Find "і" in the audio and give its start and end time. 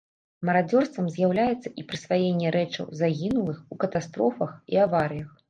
1.81-1.83, 4.77-4.83